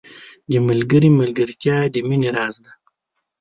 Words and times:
•د 0.51 0.53
ملګري 0.67 1.09
ملګرتیا 1.19 1.77
د 1.93 1.95
مینې 2.07 2.29
راز 2.35 2.55
دی. 2.63 2.71